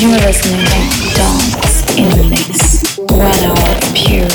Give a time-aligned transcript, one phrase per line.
[0.00, 2.96] You're listening to Dance in the Mix.
[2.96, 4.30] One hour pure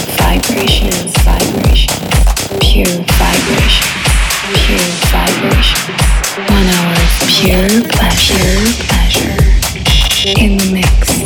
[4.54, 5.74] pure pure.
[6.38, 9.42] One hour pure pleasure, pleasure
[10.38, 11.25] in the mix.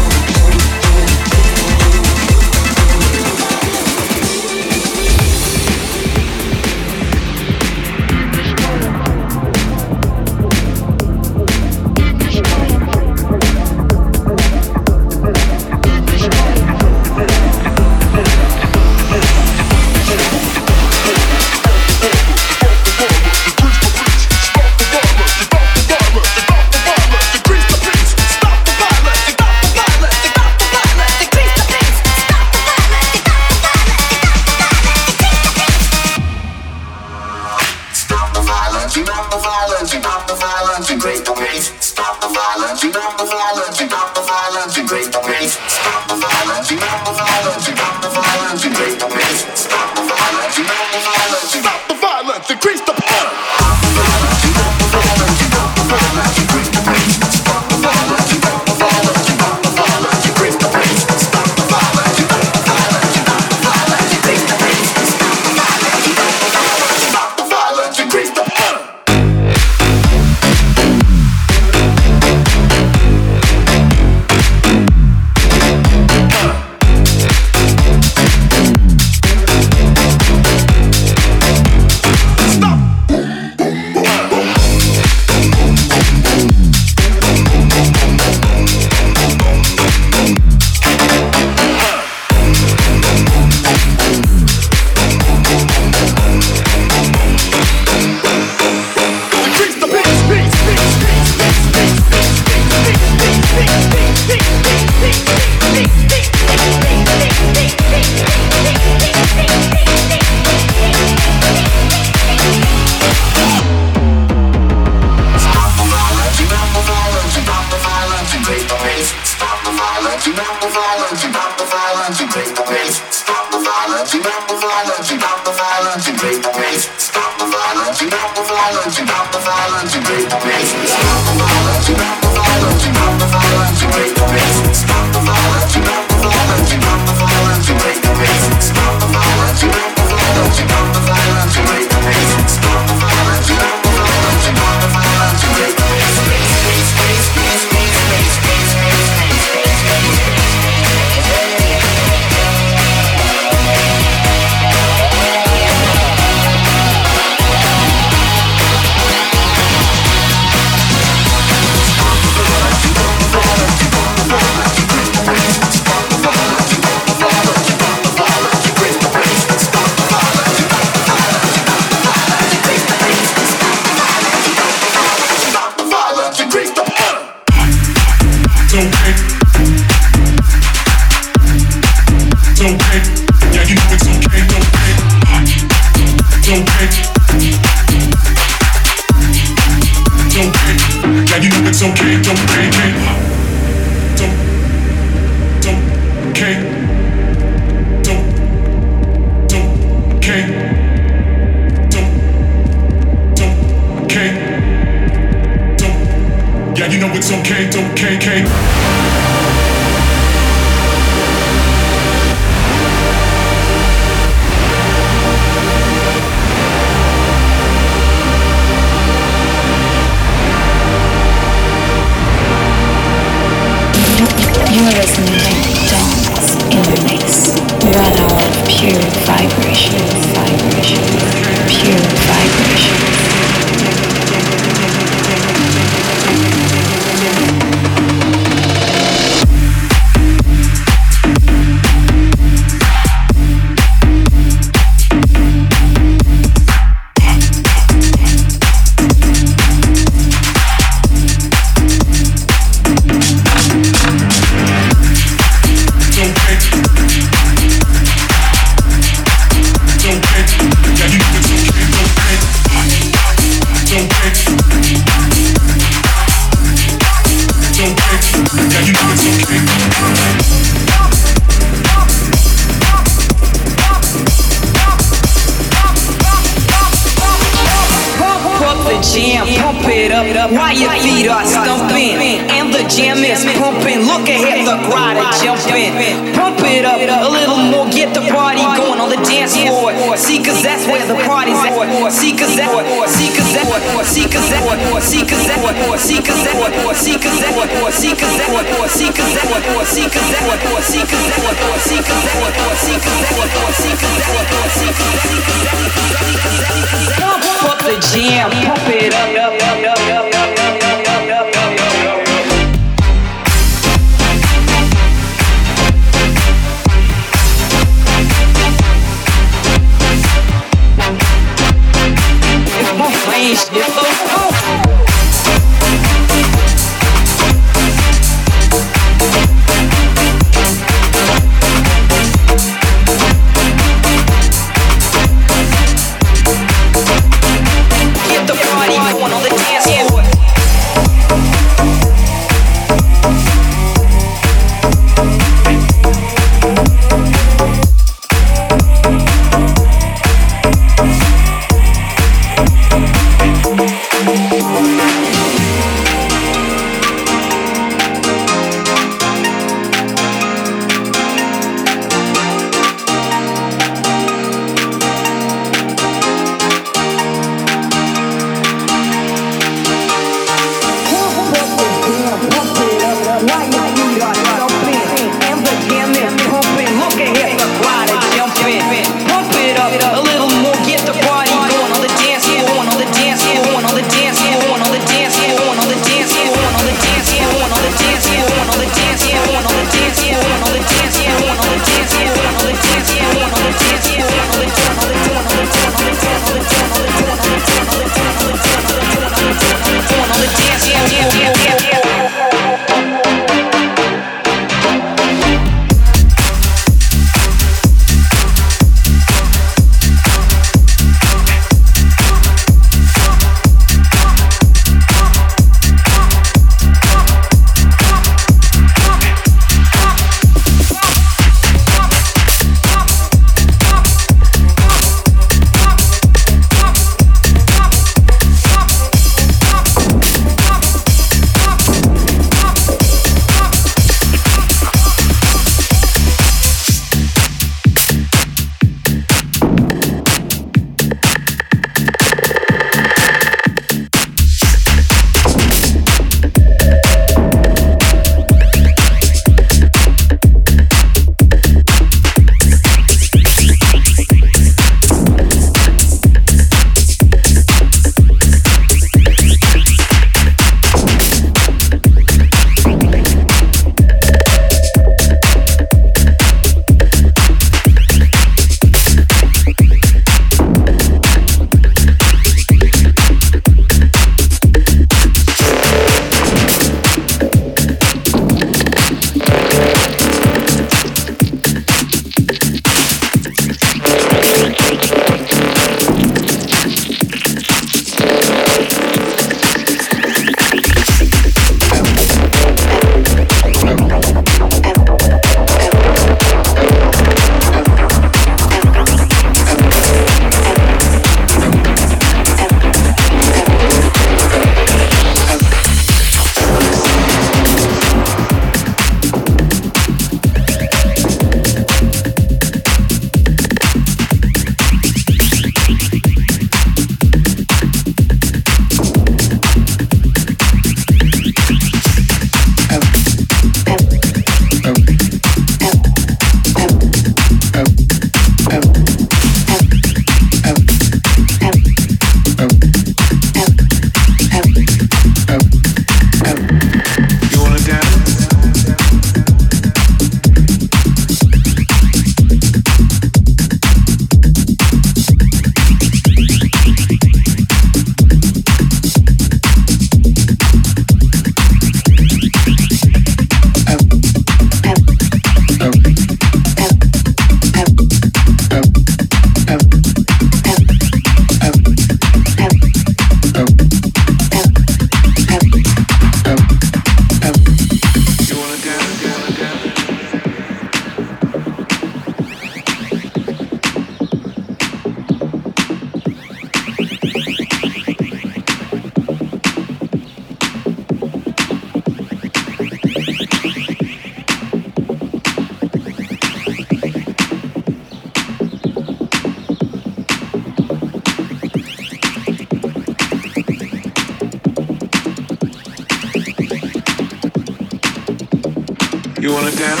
[599.44, 600.00] You wanna dance?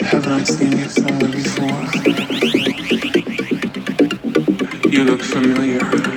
[0.00, 1.84] Haven't I seen you somewhere before?
[4.90, 6.13] You look familiar.